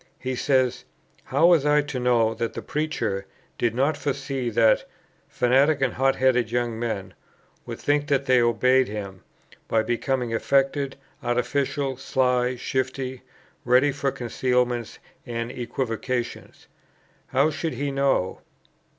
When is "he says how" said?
0.17-1.45